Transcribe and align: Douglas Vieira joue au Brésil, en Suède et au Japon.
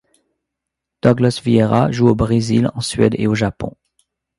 Douglas 1.03 1.39
Vieira 1.45 1.91
joue 1.91 2.07
au 2.07 2.15
Brésil, 2.15 2.71
en 2.73 2.81
Suède 2.81 3.13
et 3.19 3.27
au 3.27 3.35
Japon. 3.35 3.75